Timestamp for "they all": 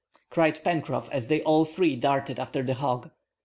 1.27-1.63